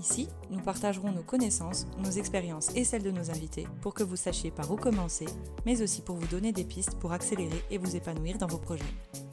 [0.00, 4.16] Ici, nous partagerons nos connaissances, nos expériences et celles de nos invités pour que vous
[4.16, 5.26] sachiez par où commencer,
[5.66, 8.82] mais aussi pour vous donner des pistes pour accélérer et vous épanouir dans vos projets.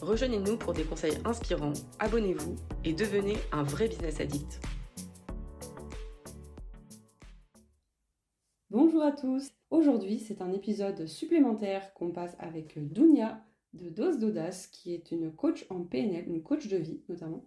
[0.02, 4.60] Rejoignez-nous pour des conseils inspirants, abonnez-vous et devenez un vrai business addict.
[8.70, 9.50] Bonjour à tous.
[9.70, 13.42] Aujourd'hui, c'est un épisode supplémentaire qu'on passe avec Dounia
[13.72, 17.46] de Dose d'Audace, qui est une coach en PNL, une coach de vie notamment.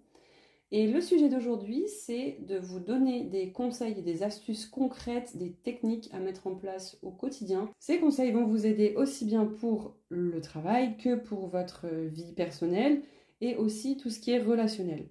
[0.73, 5.52] Et le sujet d'aujourd'hui, c'est de vous donner des conseils et des astuces concrètes, des
[5.52, 7.69] techniques à mettre en place au quotidien.
[7.80, 13.02] Ces conseils vont vous aider aussi bien pour le travail que pour votre vie personnelle
[13.41, 15.09] et aussi tout ce qui est relationnel.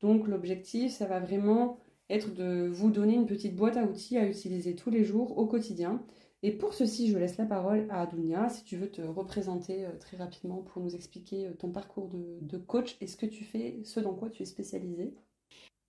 [0.00, 1.78] Donc l'objectif, ça va vraiment
[2.10, 5.46] être de vous donner une petite boîte à outils à utiliser tous les jours au
[5.46, 6.02] quotidien.
[6.46, 9.90] Et pour ceci, je laisse la parole à Adunia si tu veux te représenter euh,
[9.98, 13.80] très rapidement pour nous expliquer euh, ton parcours de, coach et ce que tu fais,
[13.82, 15.12] ce dans quoi tu es spécialisée.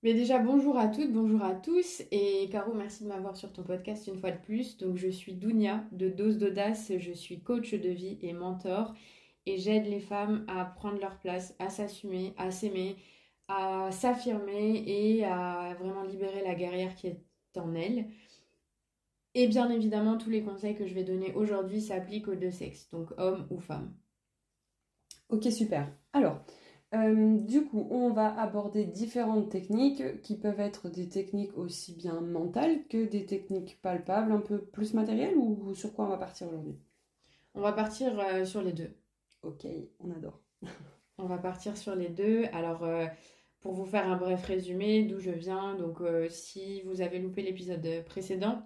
[0.02, 2.02] Mais déjà, bonjour à toutes, bonjour à tous.
[2.10, 4.78] Et Caro, merci de m'avoir sur ton podcast une fois de plus.
[4.78, 6.92] Donc, je suis Dounia de Dose d'Audace.
[6.98, 8.96] Je suis coach de vie et mentor.
[9.46, 12.96] Et j'aide les femmes à prendre leur place, à s'assumer, à s'aimer,
[13.48, 17.22] à s'affirmer et à vraiment libérer la guerrière qui est
[17.58, 18.08] en elles.
[19.40, 22.90] Et bien évidemment, tous les conseils que je vais donner aujourd'hui s'appliquent aux deux sexes,
[22.90, 23.94] donc homme ou femme.
[25.30, 25.96] Ok, super.
[26.12, 26.44] Alors,
[26.96, 32.20] euh, du coup, on va aborder différentes techniques qui peuvent être des techniques aussi bien
[32.20, 36.48] mentales que des techniques palpables, un peu plus matérielles, ou sur quoi on va partir
[36.48, 36.80] aujourd'hui?
[37.54, 38.90] On va partir euh, sur les deux.
[39.44, 39.68] Ok,
[40.00, 40.42] on adore.
[41.20, 42.46] on va partir sur les deux.
[42.54, 43.06] Alors, euh,
[43.60, 48.04] pour vous faire un bref résumé d'où je viens, donc si vous avez loupé l'épisode
[48.06, 48.64] précédent,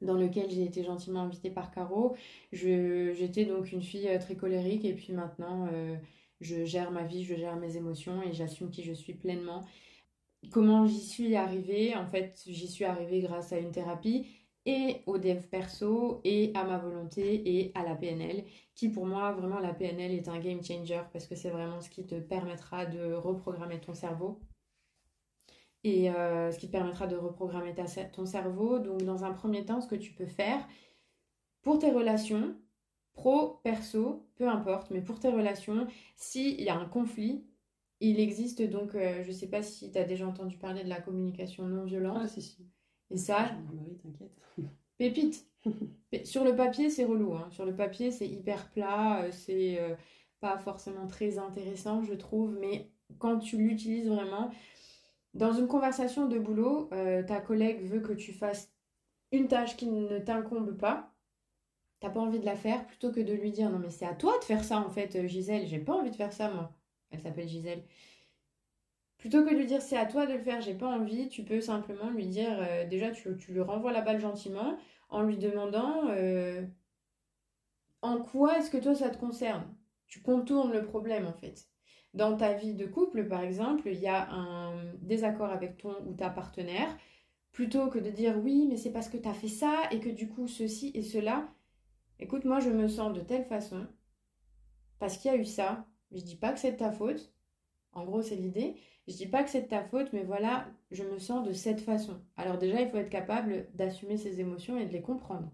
[0.00, 2.16] dans lequel j'ai été gentiment invitée par Caro.
[2.52, 5.96] J'étais donc une fille euh, très colérique et puis maintenant euh,
[6.40, 9.64] je gère ma vie, je gère mes émotions et j'assume qui je suis pleinement.
[10.52, 11.96] Comment j'y suis arrivée?
[11.96, 14.26] En fait, j'y suis arrivée grâce à une thérapie
[14.66, 18.44] et au dev perso et à ma volonté et à la PNL
[18.74, 21.88] qui pour moi vraiment la PNL est un game changer parce que c'est vraiment ce
[21.88, 24.40] qui te permettra de reprogrammer ton cerveau
[25.84, 27.74] et euh, ce qui te permettra de reprogrammer
[28.12, 28.78] ton cerveau.
[28.78, 30.66] Donc dans un premier temps, ce que tu peux faire
[31.62, 32.56] pour tes relations,
[33.12, 35.86] pro, perso, peu importe, mais pour tes relations,
[36.16, 37.44] s'il y a un conflit,
[38.00, 40.88] il existe donc, euh, je ne sais pas si tu as déjà entendu parler de
[40.88, 42.18] la communication non violente.
[42.22, 42.66] Ah si si.
[43.10, 43.50] Et ça,
[44.02, 44.40] t'inquiète.
[44.98, 45.46] Pépite.
[46.24, 47.34] Sur le papier, c'est relou.
[47.34, 47.48] Hein.
[47.50, 49.78] Sur le papier, c'est hyper plat, euh, c'est
[50.40, 54.50] pas forcément très intéressant, je trouve, mais quand tu l'utilises vraiment,
[55.38, 58.72] dans une conversation de boulot, euh, ta collègue veut que tu fasses
[59.30, 61.14] une tâche qui ne t'incombe pas.
[62.00, 64.14] T'as pas envie de la faire plutôt que de lui dire non mais c'est à
[64.14, 66.72] toi de faire ça en fait euh, Gisèle, j'ai pas envie de faire ça moi.
[67.10, 67.84] Elle s'appelle Gisèle.
[69.18, 71.44] Plutôt que de lui dire c'est à toi de le faire, j'ai pas envie, tu
[71.44, 74.76] peux simplement lui dire euh, déjà tu, tu, lui renvoies la balle gentiment
[75.08, 76.04] en lui demandant
[78.02, 79.64] en quoi est-ce que toi ça te concerne?
[80.08, 81.68] Tu contournes le problème en fait
[82.14, 86.14] dans ta vie de couple, par exemple, il y a un désaccord avec ton ou
[86.14, 86.96] ta partenaire,
[87.52, 90.08] plutôt que de dire oui, mais c'est parce que tu as fait ça et que
[90.08, 91.48] du coup ceci et cela,
[92.18, 93.86] écoute, moi je me sens de telle façon,
[94.98, 97.32] parce qu'il y a eu ça, je dis pas que c'est de ta faute,
[97.92, 98.76] en gros c'est l'idée,
[99.08, 101.80] je dis pas que c'est de ta faute, mais voilà, je me sens de cette
[101.80, 102.20] façon.
[102.36, 105.50] Alors déjà, il faut être capable d'assumer ses émotions et de les comprendre.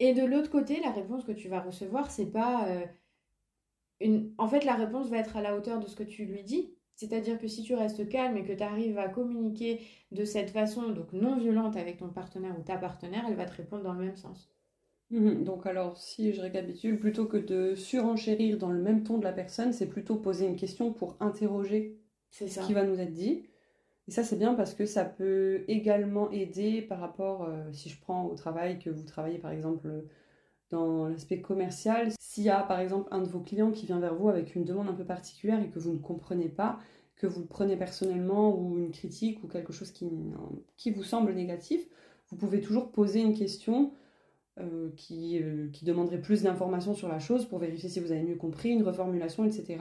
[0.00, 2.84] Et de l'autre côté, la réponse que tu vas recevoir, c'est pas euh,
[4.00, 6.74] en fait, la réponse va être à la hauteur de ce que tu lui dis.
[6.94, 10.88] C'est-à-dire que si tu restes calme et que tu arrives à communiquer de cette façon,
[10.88, 14.04] donc non violente avec ton partenaire ou ta partenaire, elle va te répondre dans le
[14.04, 14.52] même sens.
[15.10, 15.42] Mhm.
[15.42, 19.32] donc alors, si je récapitule, plutôt que de surenchérir dans le même ton de la
[19.32, 21.98] personne, c'est plutôt poser une question pour interroger
[22.30, 23.46] ce qui va nous être dit.
[24.06, 28.00] Et ça, c'est bien parce que ça peut également aider par rapport, euh, si je
[28.00, 30.04] prends au travail, que vous travaillez par exemple
[30.70, 34.14] dans l'aspect commercial, s'il y a par exemple un de vos clients qui vient vers
[34.14, 36.78] vous avec une demande un peu particulière et que vous ne comprenez pas,
[37.16, 41.88] que vous le prenez personnellement ou une critique ou quelque chose qui, vous semble négatif,
[42.28, 43.94] vous pouvez toujours poser une question
[44.60, 48.22] euh, qui, euh, qui, demanderait plus d'informations sur la chose pour vérifier si vous avez
[48.22, 49.78] mieux compris, une reformulation, etc.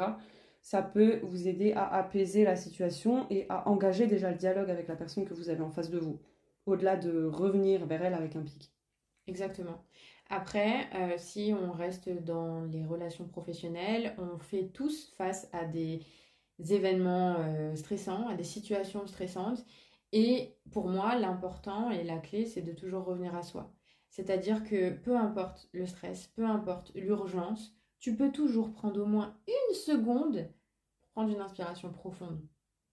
[0.62, 4.88] Ça peut vous aider à apaiser la situation et à engager déjà le dialogue avec
[4.88, 6.22] la personne que vous avez en face de vous,
[6.66, 8.72] au-delà de revenir vers elle avec un pic.
[9.28, 9.84] Exactement.
[10.30, 16.02] Après, euh, si on reste dans les relations professionnelles, on fait tous face à des
[16.60, 19.66] événements euh, stressants, à des situations stressantes.
[20.12, 23.74] Et pour moi, l'important et la clé, c'est de toujours revenir à soi.
[24.10, 29.38] C'est-à-dire que peu importe le stress, peu importe l'urgence, tu peux toujours prendre au moins
[29.48, 30.50] une seconde
[31.00, 32.42] pour prendre une inspiration profonde.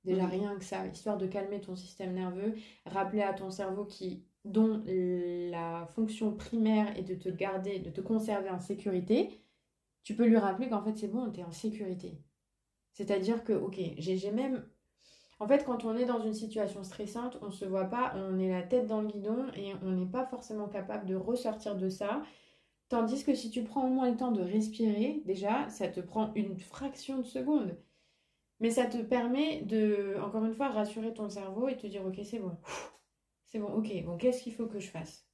[0.05, 0.31] Déjà, mmh.
[0.31, 2.55] rien que ça, histoire de calmer ton système nerveux,
[2.85, 8.01] rappeler à ton cerveau qui, dont la fonction primaire est de te garder, de te
[8.01, 9.41] conserver en sécurité,
[10.03, 12.19] tu peux lui rappeler qu'en fait c'est bon, tu en sécurité.
[12.93, 14.65] C'est-à-dire que, ok, j'ai même...
[15.41, 18.39] En fait, quand on est dans une situation stressante, on ne se voit pas, on
[18.39, 21.89] est la tête dans le guidon et on n'est pas forcément capable de ressortir de
[21.89, 22.23] ça.
[22.89, 26.33] Tandis que si tu prends au moins le temps de respirer, déjà, ça te prend
[26.35, 27.77] une fraction de seconde.
[28.61, 32.21] Mais ça te permet de, encore une fois, rassurer ton cerveau et te dire, ok,
[32.23, 32.57] c'est bon.
[33.55, 35.25] C'est bon, ok, bon, qu'est-ce qu'il faut que je fasse?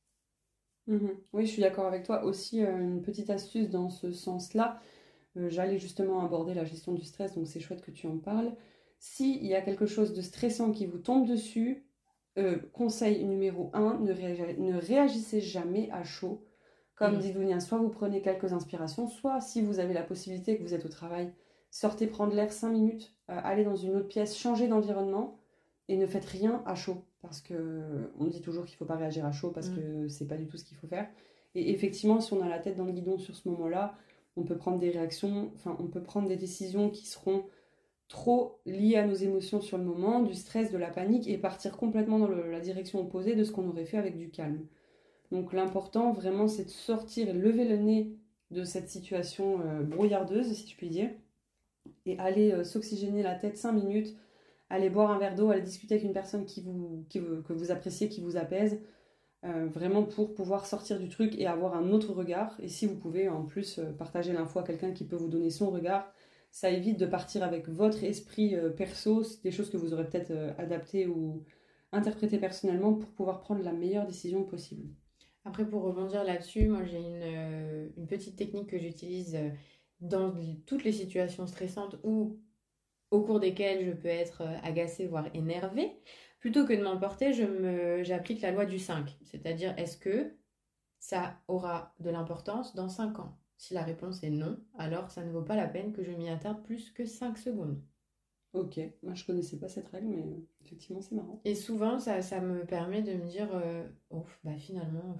[0.86, 1.16] Mhm.
[1.32, 2.22] Oui, je suis d'accord avec toi.
[2.24, 4.78] Aussi, euh, une petite astuce dans ce sens-là,
[5.38, 8.52] euh, j'allais justement aborder la gestion du stress, donc c'est chouette que tu en parles.
[8.98, 11.86] S'il y a quelque chose de stressant qui vous tombe dessus,
[12.36, 16.44] euh, conseil numéro 1, ne, réagissez jamais à chaud.
[16.96, 20.62] Comme dit Dounia, soit vous prenez quelques inspirations, soit si vous avez la possibilité que
[20.62, 21.32] vous êtes au travail,
[21.70, 25.40] sortez prendre l'air 5 minutes, allez dans une autre pièce, changez d'environnement
[25.88, 27.82] et ne faites rien à chaud parce que
[28.18, 30.02] on dit toujours qu'il ne faut pas réagir à chaud parce que mm.
[30.02, 31.08] que c'est pas du tout ce qu'il faut faire.
[31.54, 33.96] Et effectivement, si on a la tête dans le guidon sur ce moment-là,
[34.36, 37.44] on peut prendre des réactions, enfin, on peut prendre des décisions qui seront
[38.08, 41.76] trop liées à nos émotions sur le moment, du stress, de la panique, et partir
[41.76, 44.66] complètement dans la direction opposée de ce qu'on aurait fait avec du calme.
[45.30, 48.16] Donc l'important vraiment, c'est de sortir et lever le nez
[48.50, 51.10] de cette situation euh, brouillardeuse, si je puis dire,
[52.04, 54.16] et aller euh, s'oxygéner la tête 5 minutes,
[54.70, 58.08] aller boire un verre d'eau, aller discuter avec une personne qui vous, que vous appréciez,
[58.08, 58.80] qui vous apaise,
[59.44, 62.56] euh, vraiment pour pouvoir sortir du truc et avoir un autre regard.
[62.60, 65.50] Et si vous pouvez en plus euh, partager l'info à quelqu'un qui peut vous donner
[65.50, 66.12] son regard,
[66.50, 70.32] ça évite de partir avec votre esprit euh, perso, des choses que vous aurez peut-être
[70.58, 71.44] adaptées ou
[71.90, 74.88] interprétées personnellement pour pouvoir prendre la meilleure décision possible.
[75.44, 79.38] Après, pour rebondir là-dessus, moi j'ai une, une, petite technique que j'utilise
[80.00, 80.34] dans
[80.66, 82.38] toutes les situations stressantes ou
[83.10, 85.92] au cours desquelles je peux être euh, agacée, voire énervée,
[86.38, 87.32] plutôt que de m'emporter,
[88.02, 89.16] j'applique la loi du 5.
[89.24, 90.34] C'est-à-dire, est-ce que
[90.98, 93.38] ça aura de l'importance dans 5 ans?
[93.58, 96.30] Si la réponse est non, alors ça ne vaut pas la peine que je m'y
[96.30, 97.82] attarde plus que 5 secondes.
[98.52, 100.24] Ok, moi je connaissais pas cette règle, mais
[100.64, 101.40] effectivement c'est marrant.
[101.44, 103.86] Et souvent ça, ça, me permet de me dire, euh,
[104.42, 105.18] bah finalement,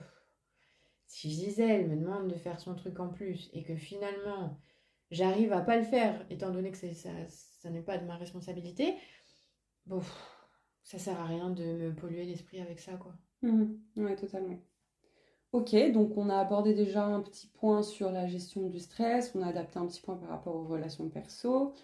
[1.07, 4.59] si Gisèle me demande de faire son truc en plus et que finalement
[5.11, 7.11] j'arrive à pas le faire, étant donné que ça,
[7.61, 8.95] ça n'est pas de ma responsabilité,
[9.87, 10.01] bon,
[10.83, 13.15] ça sert à rien de me polluer l'esprit avec ça, quoi.
[13.43, 13.65] Mmh.
[13.97, 14.59] ouais, totalement.
[15.53, 19.43] Ok, donc on a abordé déjà un petit point sur la gestion du stress, on
[19.43, 21.75] a adapté un petit point par rapport aux relations perso.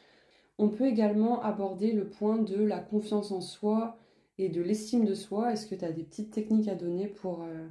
[0.58, 3.99] On peut également aborder le point de la confiance en soi
[4.38, 5.52] et de l'estime de soi.
[5.52, 7.69] Est-ce que tu as des petites techniques à donner pour euh,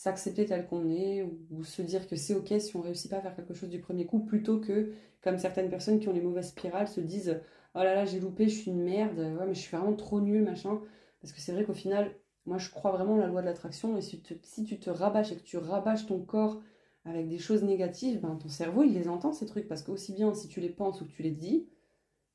[0.00, 3.20] s'accepter tel qu'on est ou, se dire que c'est ok si on réussit pas à
[3.20, 6.48] faire quelque chose du premier coup plutôt que comme certaines personnes qui ont les mauvaises
[6.48, 7.38] spirales se disent
[7.74, 10.22] oh là là j'ai loupé je suis une merde ouais mais je suis vraiment trop
[10.22, 10.80] nulle machin.
[11.20, 12.14] Parce que c'est vrai qu'au final
[12.46, 15.36] moi je crois vraiment à la loi de l'attraction et si, tu te rabâches et
[15.36, 16.62] que tu rabâches ton corps
[17.04, 19.68] avec des choses négatives ben ton cerveau il les entend ces trucs.
[19.68, 21.68] Parce que aussi bien si tu les penses ou que tu les dis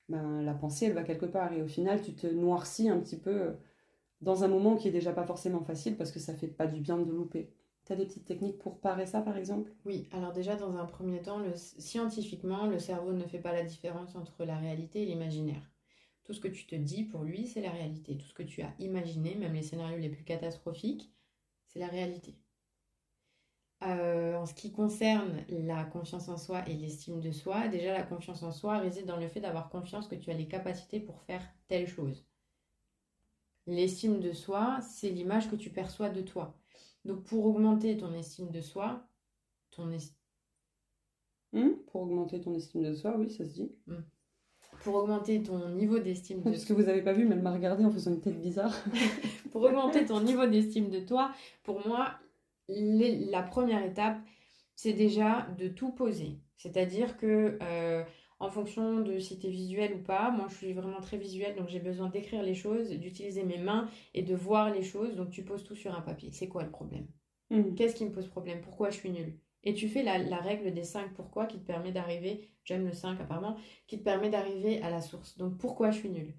[0.07, 1.51] ben la pensée elle va quelque part.
[1.51, 3.55] Et au final tu te noircis un petit peu
[4.21, 6.81] dans un moment qui est déjà pas forcément facile parce que ça fait pas du
[6.81, 7.53] bien de louper.
[7.85, 9.71] Tu as des petites techniques pour parer ça par exemple?
[9.85, 14.15] Oui, alors déjà dans un premier temps, scientifiquement, le cerveau ne fait pas la différence
[14.15, 15.71] entre la réalité et l'imaginaire.
[16.25, 18.17] Tout ce que tu te dis pour lui, c'est la réalité.
[18.17, 21.13] Tout ce que tu as imaginé, même les scénarios les plus catastrophiques,
[21.67, 22.35] c'est la réalité.
[23.83, 28.03] Euh, en ce qui concerne la confiance en soi et l'estime de soi, déjà la
[28.03, 31.21] confiance en soi réside dans le fait d'avoir confiance que tu as les capacités pour
[31.21, 32.25] faire telle chose.
[33.67, 36.55] L'estime de soi, c'est l'image que tu perçois de toi.
[37.03, 39.07] Donc pour augmenter ton estime de soi,
[39.71, 39.89] ton
[41.53, 43.71] hmm, Pour augmenter ton estime de soi, oui, ça se dit.
[43.87, 44.01] Hmm.
[44.83, 46.57] Pour augmenter ton niveau d'estime de soi.
[46.57, 48.73] Ce que vous n'avez pas vu, mais elle m'a regardé en faisant une tête bizarre.
[49.51, 51.31] pour augmenter ton niveau d'estime de toi,
[51.63, 52.19] pour moi,
[52.67, 54.19] la première étape,
[54.75, 56.39] c'est déjà de tout poser.
[56.57, 58.03] C'est-à-dire que euh,
[58.39, 60.31] en fonction de si tu es visuel ou pas.
[60.31, 63.89] Moi, je suis vraiment très visuelle, donc j'ai besoin d'écrire les choses, d'utiliser mes mains
[64.13, 65.15] et de voir les choses.
[65.15, 66.31] Donc, tu poses tout sur un papier.
[66.31, 67.07] C'est quoi le problème?
[67.49, 67.75] Hmm.
[67.75, 68.61] Qu'est-ce qui me pose problème?
[68.61, 69.37] Pourquoi je suis nulle?
[69.63, 73.19] Et tu fais la, règle des 5 pourquoi qui te permet d'arriver, j'aime le 5
[73.19, 75.37] apparemment, qui te permet d'arriver à la source.
[75.37, 76.35] Donc, pourquoi je suis nulle?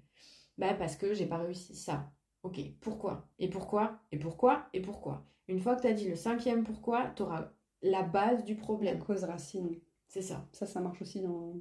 [0.57, 2.11] Bah, Parce que j'ai pas réussi ça.
[2.43, 3.27] Ok, pourquoi?
[3.39, 3.99] Et pourquoi?
[4.11, 4.69] Et pourquoi?
[4.73, 5.25] Et pourquoi?
[5.49, 7.51] Une fois que tu as dit le cinquième pourquoi, tu auras
[7.81, 8.99] la base du problème.
[8.99, 9.77] La cause racine.
[10.07, 10.47] C'est ça.
[10.53, 11.55] Ça, ça marche aussi dans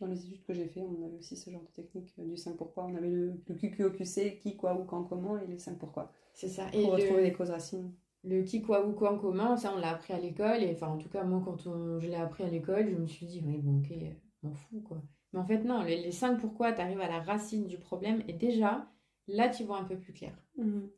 [0.00, 2.36] Dans les études que j'ai fait, on avait aussi ce genre de technique euh, du
[2.36, 2.84] 5 pourquoi.
[2.84, 6.12] On avait le, le QQOQC, qui, quoi, où, quand, comment, et les 5 pourquoi.
[6.34, 6.66] C'est ça.
[6.66, 7.92] Pour retrouver les causes racines.
[8.22, 10.62] Le qui, quoi, où, quand, comment, ça on l'a appris à l'école.
[10.62, 11.56] Et enfin, en tout cas, moi, quand
[12.00, 13.96] je l'ai appris à l'école, je me suis dit, oui, bon, ok,
[14.42, 15.02] m'en fous, quoi.
[15.32, 18.22] Mais en fait, non, les, les 5 pourquoi, tu arrives à la racine du problème.
[18.28, 18.86] Et déjà,
[19.28, 20.36] là, tu vois un peu plus clair.
[20.56, 20.90] Mhm.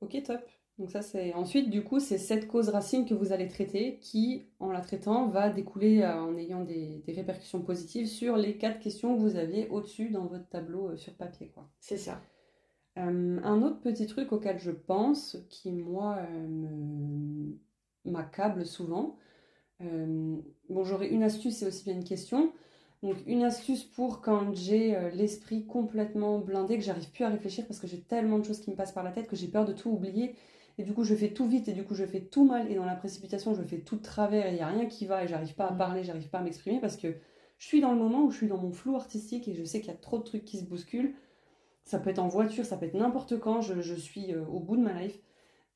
[0.00, 0.40] Ok, top.
[0.78, 4.48] Donc ça, c'est ensuite, du coup, c'est cette cause racine que vous allez traiter qui,
[4.58, 9.14] en la traitant, va découler euh, en ayant des, répercussions positives sur les quatre questions
[9.14, 11.52] que vous aviez au-dessus dans votre tableau euh, sur papier.
[11.54, 11.70] quoi.
[11.78, 12.20] C'est ça.
[12.98, 16.18] Euh, un autre petit truc auquel je pense, qui moi
[18.04, 19.16] m'accable souvent,
[19.80, 22.52] bon j'aurais une astuce et aussi bien une question.
[23.02, 27.80] Donc une astuce pour quand j'ai l'esprit complètement blindé, que j'arrive plus à réfléchir parce
[27.80, 29.72] que j'ai tellement de choses qui me passent par la tête que j'ai peur de
[29.72, 30.36] tout oublier
[30.76, 32.70] et du coup, je fais tout vite et du coup, je fais tout mal.
[32.70, 35.06] Et dans la précipitation, je fais tout de travers et il n'y a rien qui
[35.06, 35.78] va et j'arrive pas à mm.
[35.78, 37.14] parler, j'arrive pas à m'exprimer parce que
[37.58, 39.80] je suis dans le moment où je suis dans mon flou artistique et je sais
[39.80, 41.14] qu'il y a trop de trucs qui se bousculent.
[41.84, 44.76] Ça peut être en voiture, ça peut être n'importe quand, je, suis euh, au bout
[44.76, 45.18] de ma life.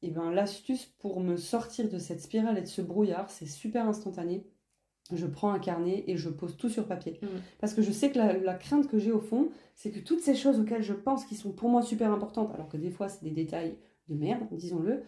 [0.02, 3.86] Et ben l'astuce pour me sortir de cette spirale et de ce brouillard, c'est super
[3.86, 4.46] instantané.
[5.12, 7.18] Je prends un carnet et je pose tout sur papier.
[7.22, 7.26] Mm.
[7.60, 10.20] Parce que je sais que la, la crainte que j'ai au fond, c'est que toutes
[10.20, 13.08] ces choses auxquelles je pense qui sont pour moi super importantes, alors que des fois
[13.08, 13.76] c'est des détails
[14.08, 15.02] de merde, disons-le.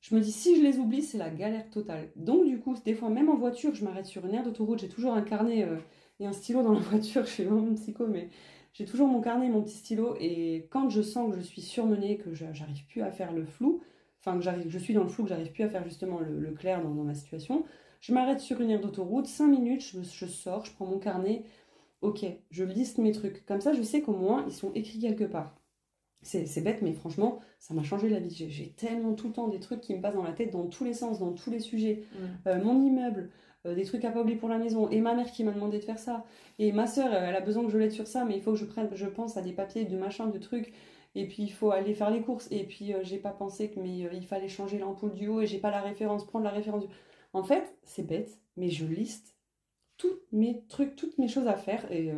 [0.00, 2.10] Je me dis, si je les oublie, c'est la galère totale.
[2.16, 4.88] Donc, du coup, des fois, même en voiture, je m'arrête sur une aire d'autoroute, j'ai
[4.88, 5.78] toujours un carnet euh,
[6.20, 7.24] et un stylo dans la voiture.
[7.24, 8.28] Je suis vraiment psycho, mais
[8.72, 10.16] j'ai toujours mon carnet et mon petit stylo.
[10.20, 13.82] Et quand je sens que je suis surmenée, que j'arrive plus à faire le flou,
[14.20, 16.82] enfin, que je suis dans le flou, que j'arrive plus à faire justement le, clair
[16.82, 17.64] dans, ma situation,
[18.00, 21.44] je m'arrête sur une aire d'autoroute, 5 minutes, je sors, je prends mon carnet.
[22.02, 23.44] Ok, je liste mes trucs.
[23.46, 25.56] Comme ça, je sais qu'au moins, ils sont écrits quelque part.
[26.22, 28.34] C'est bête, mais franchement, ça m'a changé la vie.
[28.48, 30.82] J'ai tellement tout le temps des trucs qui me passent dans la tête dans tous
[30.82, 32.02] les sens, dans tous les sujets.
[32.12, 32.48] Mm.
[32.48, 33.30] Euh, mon immeuble,
[33.66, 35.78] euh, des trucs à pas oublier pour la maison, et ma mère qui m'a demandé
[35.78, 36.24] de faire ça,
[36.58, 38.58] et ma soeur, elle a besoin que je l'aide sur ça, mais il faut que
[38.58, 40.72] je prenne, je pense à des papiers, de machin, de trucs,
[41.14, 43.80] et puis il faut aller faire les courses, et puis euh, j'ai pas pensé que
[43.80, 46.82] mais il fallait changer l'ampoule du haut, et j'ai pas la référence, prendre la référence
[46.82, 46.88] du.
[47.32, 49.36] En fait, c'est bête, mais je liste
[49.96, 52.10] tous mes trucs, toutes mes choses à faire, et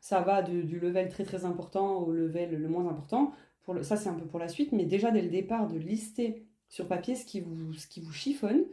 [0.00, 3.32] ça va du level très très important au level le moins important.
[3.62, 6.46] Pour ça, c'est un peu pour la suite, mais déjà dès le départ, de lister
[6.68, 8.64] sur papier ce qui vous, ce qui vous chiffonne.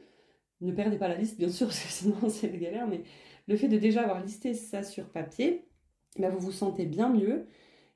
[0.61, 3.03] Ne perdez pas la liste, bien sûr, sinon c'est une galère, mais
[3.47, 5.65] le fait de déjà avoir listé ça sur papier,
[6.17, 7.45] bah, vous vous sentez bien mieux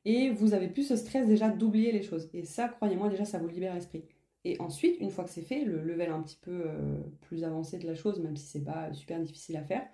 [0.06, 2.30] et vous avez plus ce stress déjà d'oublier les choses.
[2.34, 4.04] Et ça, croyez-moi, déjà, ça vous libère l'esprit.
[4.44, 7.78] Et ensuite, une fois que c'est fait, le level un petit peu euh, plus avancé
[7.78, 9.88] de la chose, même si c'est pas super difficile à faire,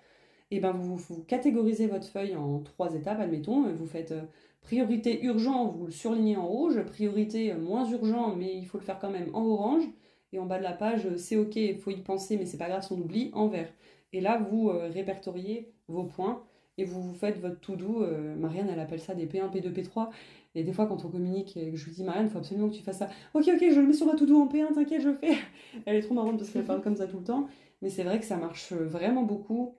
[0.50, 3.70] et ben vous, vous, catégorisez votre feuille en trois étapes, admettons.
[3.72, 4.22] Vous faites euh,
[4.62, 8.84] priorité urgent, vous le surlignez en rouge, priorité euh, moins urgent, mais il faut le
[8.84, 9.84] faire quand même en orange.
[10.32, 12.56] Et en bas de la page, euh, c'est ok, il faut y penser, mais c'est
[12.56, 13.68] pas grave on oublie, en vert.
[14.14, 16.42] Et là, vous répertoriez vos points
[16.78, 18.06] et vous, vous faites votre to-do.
[18.38, 20.08] Marianne, elle appelle ça des P1, P2, P3.
[20.54, 22.82] Et des fois, quand on communique je lui dis, Marianne, il faut absolument que tu
[22.82, 23.10] fasses ça.
[23.34, 25.34] Ok, ok, je le mets sur ma to-do en P1, t'inquiète, je le fais.
[25.84, 27.48] Elle est trop marrante parce qu'elle parle comme ça tout le temps.
[27.82, 29.74] Mais c'est vrai que ça marche vraiment beaucoup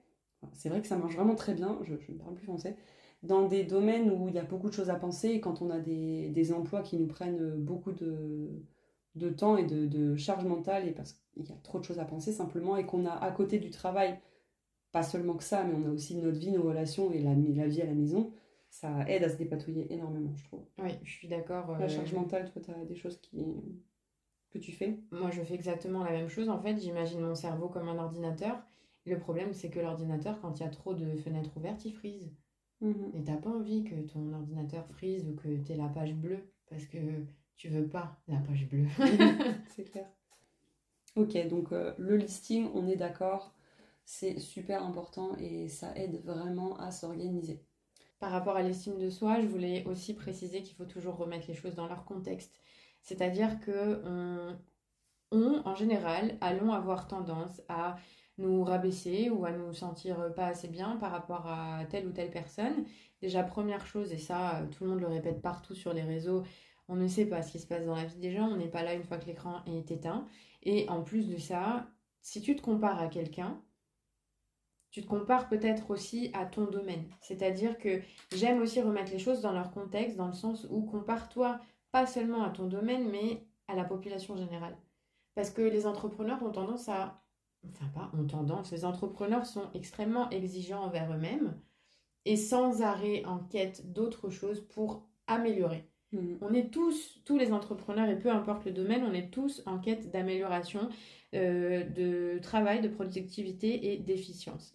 [0.53, 2.75] c'est vrai que ça marche vraiment très bien, je, ne parle plus français,
[3.23, 5.69] dans des domaines où il y a beaucoup de choses à penser et quand on
[5.69, 8.63] a des, emplois qui nous prennent beaucoup de,
[9.15, 11.99] de temps et de, de, charge mentale et parce qu'il y a trop de choses
[11.99, 14.19] à penser simplement et qu'on a à côté du travail,
[14.91, 17.67] pas seulement que ça, mais on a aussi notre vie, nos relations et la, la
[17.67, 18.31] vie à la maison,
[18.69, 20.65] ça aide à se dépatouiller énormément, je trouve.
[20.77, 21.77] Oui, je suis d'accord.
[21.77, 23.45] La euh, charge mentale, toi, tu as des choses qui
[24.51, 24.99] que tu fais?
[25.11, 26.49] Moi, je fais exactement la même chose.
[26.49, 28.59] En fait, j'imagine mon cerveau comme un ordinateur
[29.05, 32.31] le problème, c'est que l'ordinateur, quand il y a trop de fenêtres ouvertes, il frise.
[32.81, 33.11] Mhm.
[33.13, 36.51] Et t'as pas envie que ton ordinateur frise ou que tu aies la page bleue
[36.69, 36.97] parce que
[37.55, 38.87] tu veux pas la page bleue.
[39.75, 40.07] c'est clair.
[41.15, 43.53] Ok, donc euh, le listing, on est d'accord,
[44.05, 47.65] c'est super important et ça aide vraiment à s'organiser.
[48.19, 51.53] Par rapport à l'estime de soi, je voulais aussi préciser qu'il faut toujours remettre les
[51.53, 52.53] choses dans leur contexte.
[53.01, 54.03] C'est-à-dire que
[55.31, 57.97] on, en général, allons avoir tendance à
[58.39, 62.31] nous rabaisser ou à nous sentir pas assez bien par rapport à telle ou telle
[62.31, 62.85] personne.
[63.21, 66.43] Déjà, première chose, et ça, tout le monde le répète partout sur les réseaux,
[66.87, 68.69] on ne sait pas ce qui se passe dans la vie des gens, on n'est
[68.69, 70.25] pas là une fois que l'écran est éteint.
[70.63, 71.87] Et en plus de ça,
[72.21, 73.61] si tu te compares à quelqu'un,
[74.91, 77.05] tu te compares peut-être aussi à ton domaine.
[77.21, 78.01] C'est-à-dire que
[78.35, 81.59] j'aime aussi remettre les choses dans leur contexte, dans le sens où compare-toi
[81.91, 84.75] pas seulement à ton domaine, mais à la population générale.
[85.35, 87.21] Parce que les entrepreneurs ont tendance à
[87.67, 91.59] enfin pas ont tendance, les entrepreneurs sont extrêmement exigeants envers eux-mêmes
[92.25, 95.89] et sans arrêt en quête d'autres choses pour améliorer.
[96.11, 96.37] Mhm.
[96.41, 99.79] On est tous, tous les entrepreneurs, et peu importe le domaine, on est tous en
[99.79, 100.89] quête d'amélioration,
[101.35, 104.73] euh, de travail, de productivité et d'efficience.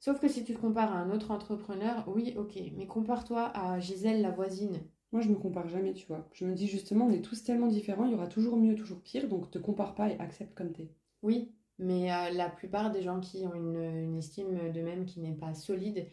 [0.00, 3.78] Sauf que si tu te compares à un autre entrepreneur, oui, ok, mais compare-toi à
[3.80, 4.80] Gisèle, la voisine.
[5.12, 6.28] Moi, je me compare jamais, tu vois.
[6.32, 9.00] Je me dis justement, on est tous tellement différents, il y aura toujours mieux, toujours
[9.02, 10.90] pire, donc te compare pas et accepte comme t'es.
[11.22, 15.54] Oui, mais euh, la plupart des gens qui ont une, estime d'eux-mêmes qui n'est pas
[15.54, 16.06] solide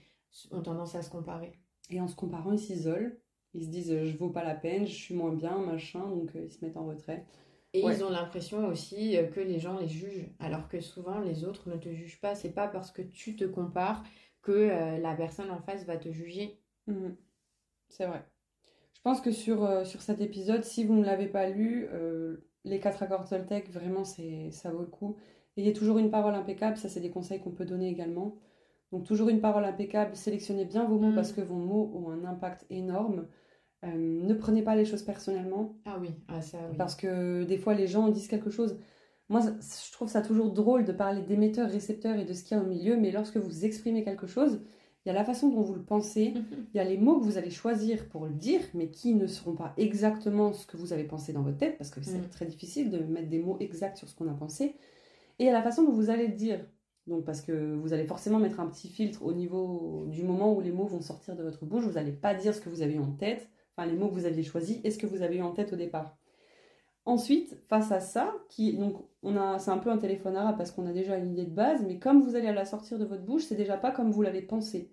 [0.52, 1.54] ont tendance à se comparer.
[1.90, 3.18] Et en se comparant, ils s'isolent,
[3.54, 6.46] ils se disent je vaux pas la peine, je suis moins bien, machin, donc euh,
[6.46, 7.26] ils se mettent en retrait.
[7.76, 11.44] Et ils ont l'impression aussi euh, que les gens les jugent, alors que souvent les
[11.44, 12.34] autres ne te jugent pas.
[12.34, 14.02] C'est pas parce que tu te compares
[14.42, 16.58] que euh, la personne en face va te juger.
[16.88, 17.18] Mhm.
[17.90, 18.24] C'est vrai.
[18.94, 21.88] Je pense que sur, euh, sur cet épisode, si vous ne l'avez pas lu,
[22.64, 25.18] les quatre accords Toltec, vraiment, c'est, ça vaut le coup.
[25.58, 28.36] Ayez toujours une parole impeccable, ça c'est des conseils qu'on peut donner également.
[28.92, 31.16] Donc toujours une parole impeccable, sélectionnez bien vos mots mhm.
[31.16, 33.28] parce que vos mots ont un impact énorme.
[33.84, 35.76] Euh, ne prenez pas les choses personnellement.
[35.86, 36.78] Ah oui, ah, ça oui.
[36.78, 38.78] Parce que des fois, les gens disent quelque chose.
[39.30, 42.60] Moi, je trouve ça toujours drôle de parler d'émetteurs, récepteurs et de ce qu'il y
[42.60, 44.62] a au milieu, mais lorsque vous exprimez quelque chose,
[45.04, 46.34] il y a la façon dont vous le pensez,
[46.74, 49.26] il y a les mots que vous allez choisir pour le dire, mais qui ne
[49.26, 52.30] seront pas exactement ce que vous avez pensé dans votre tête, parce que c'est mm.
[52.30, 54.76] très difficile de mettre des mots exacts sur ce qu'on a pensé.
[55.40, 56.66] Et a la façon dont vous allez le dire.
[57.08, 60.62] Donc, parce que vous allez forcément mettre un petit filtre au niveau du moment où
[60.62, 61.84] les mots vont sortir de votre bouche.
[61.84, 64.26] Vous n'allez pas dire ce que vous avez en tête enfin les mots que vous
[64.26, 66.18] aviez choisis et ce que vous avez eu en tête au départ.
[67.06, 70.72] Ensuite, face à ça, qui donc on a, c'est un peu un téléphone arabe parce
[70.72, 73.24] qu'on a déjà une idée de base, mais comme vous allez la sortir de votre
[73.24, 74.92] bouche, c'est déjà pas comme vous l'avez pensé.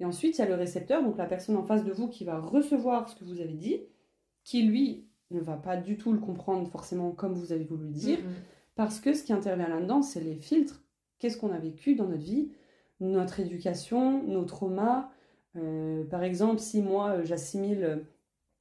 [0.00, 2.24] Et ensuite, il y a le récepteur, donc la personne en face de vous qui
[2.24, 3.82] va recevoir ce que vous avez dit,
[4.42, 7.92] qui lui ne va pas du tout le comprendre forcément comme vous avez voulu le
[7.92, 8.63] dire, mm-hmm.
[8.76, 10.82] Parce que ce qui intervient là-dedans, c'est les filtres.
[11.18, 12.52] Qu'est-ce qu'on a vécu dans notre vie,
[13.00, 15.10] notre éducation, nos traumas.
[15.56, 18.04] Euh, par exemple, si moi j'assimile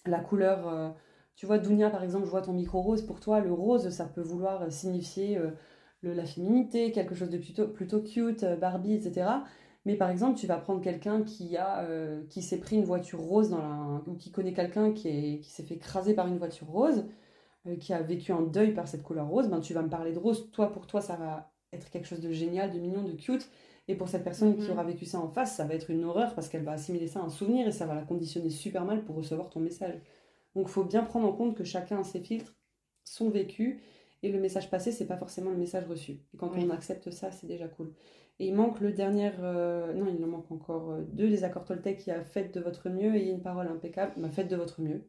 [0.05, 0.67] la couleur.
[0.67, 0.89] Euh,
[1.35, 3.01] tu vois, Dounia, par exemple, je vois ton micro rose.
[3.03, 5.51] Pour toi, le rose, ça peut vouloir signifier euh,
[6.03, 9.27] la féminité, quelque chose de plutôt, cute, euh, Barbie, etc.
[9.85, 11.57] Mais par exemple, tu vas prendre quelqu'un qui
[12.41, 16.13] s'est pris une voiture rose dans la, ou qui connaît quelqu'un qui s'est fait écraser
[16.13, 17.05] par une voiture rose,
[17.79, 20.19] qui a vécu un deuil par cette couleur rose, ben tu vas me parler de
[20.19, 20.49] rose.
[20.51, 23.49] Toi, pour toi, ça va être quelque chose de génial, de mignon, de cute.
[23.87, 24.71] Et pour cette personne qui mhm.
[24.71, 27.19] aura vécu ça en face, ça va être une horreur parce qu'elle va assimiler ça
[27.19, 29.99] à un souvenir et ça va la conditionner super mal pour recevoir ton message.
[30.55, 32.55] Donc il faut bien prendre en compte que chacun a ses filtres,
[33.03, 33.81] son vécu,
[34.21, 36.13] et le message passé, c'est pas forcément le message reçu.
[36.33, 37.93] Et quand on accepte ça, c'est déjà cool.
[38.39, 41.65] Et il manque le dernier, euh, non, il en manque encore euh, deux, les accords
[41.65, 44.81] Toltec qui a fait de votre mieux et une parole impeccable, bah, faites de votre
[44.81, 45.03] mieux.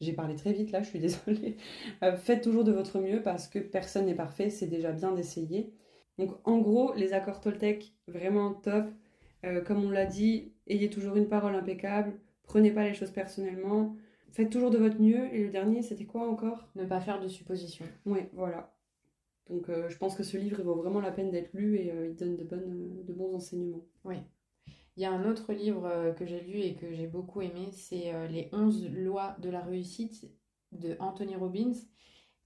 [0.00, 1.56] J'ai parlé très vite là, je suis désolée.
[2.02, 5.72] Euh, faites toujours de votre mieux parce que personne n'est parfait, c'est déjà bien d'essayer.
[6.18, 8.86] Donc en gros, les accords Toltec, vraiment top.
[9.44, 13.96] Euh, comme on l'a dit, ayez toujours une parole impeccable, prenez pas les choses personnellement,
[14.32, 15.32] faites toujours de votre mieux.
[15.34, 16.68] Et le dernier, c'était quoi encore?
[16.76, 17.86] Ne pas faire de suppositions.
[18.06, 18.74] Oui, voilà.
[19.48, 21.92] Donc euh, je pense que ce livre, il vaut vraiment la peine d'être lu et
[22.08, 23.84] il donne de, bonnes, de bons enseignements.
[24.04, 24.16] Oui.
[24.96, 28.28] Il y a un autre livre que j'ai lu et que j'ai beaucoup aimé, c'est
[28.28, 30.30] Les 11 lois de la réussite
[30.72, 31.72] de Anthony Robbins.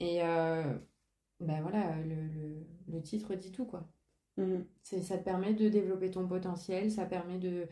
[0.01, 0.21] Et
[1.41, 3.89] ben voilà, le, le, titre dit tout, quoi.
[4.37, 4.67] Mhm.
[4.83, 7.69] Ça te permet de développer ton potentiel, ça permet de,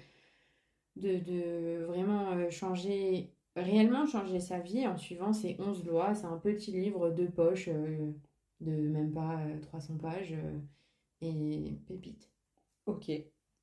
[0.96, 6.14] de, de vraiment euh, changer, réellement changer sa vie en suivant ces 11 lois.
[6.14, 8.12] C'est un petit livre de poche euh,
[8.60, 10.34] de même pas 300 euh, pages
[11.20, 12.30] et pépite.
[12.86, 13.10] Ok.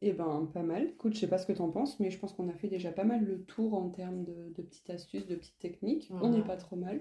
[0.05, 0.89] Eh ben, pas mal.
[0.89, 2.91] Écoute, je sais pas ce que t'en penses, mais je pense qu'on a fait déjà
[2.91, 6.11] pas mal le tour en termes de, de petites astuces, de petites techniques.
[6.21, 6.99] On n'est pas trop mal.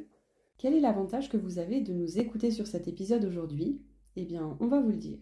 [0.57, 3.83] Quel est l'avantage que vous avez de nous écouter sur cet épisode aujourd'hui?
[4.15, 5.19] Eh bien, on va vous le dire.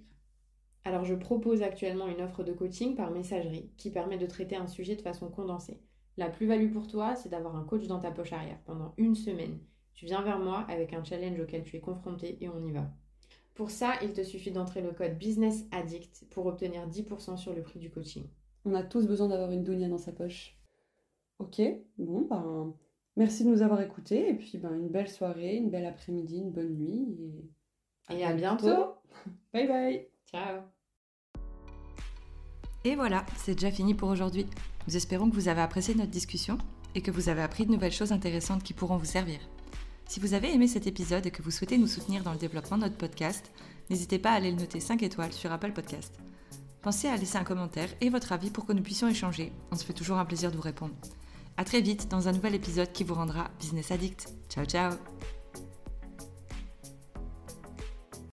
[0.85, 4.67] Alors, je propose actuellement une offre de coaching par messagerie qui permet de traiter un
[4.67, 5.81] sujet de façon condensée.
[6.19, 9.59] La plus-value pour toi, c'est d'avoir un coach dans ta poche arrière pendant une semaine.
[9.95, 12.93] Tu viens vers moi avec un challenge auquel tu es confronté et on y va.
[13.55, 17.63] Pour ça, il te suffit d'entrer le code Business Addict pour obtenir 10% sur le
[17.63, 18.25] prix du coaching.
[18.65, 20.57] On a tous besoin d'avoir une dounia dans sa poche.
[21.39, 21.61] Ok,
[21.99, 22.75] bon, ben,
[23.17, 26.53] Merci de nous avoir écoutés et puis ben, une belle soirée, une belle après-midi, une
[26.53, 27.07] bonne nuit
[28.09, 28.95] et, et à bientôt.
[29.53, 30.07] bye bye.
[30.31, 30.63] Ciao.
[32.85, 34.47] Et voilà, c'est déjà fini pour aujourd'hui.
[34.87, 36.57] Nous espérons que vous avez apprécié notre discussion
[36.95, 39.41] et que vous avez appris de nouvelles choses intéressantes qui pourront vous servir.
[40.11, 42.77] Si vous avez aimé cet épisode et que vous souhaitez nous soutenir dans le développement
[42.77, 43.53] de notre podcast,
[43.91, 46.19] n'hésitez pas à aller le noter 5 étoiles sur Apple Podcast.
[46.83, 49.53] Pensez à laisser un commentaire et votre avis pour que nous puissions échanger.
[49.71, 50.97] On se fait toujours un plaisir de vous répondre.
[51.57, 54.27] A très vite dans un nouvel épisode qui vous rendra business addict.
[54.49, 54.95] Ciao ciao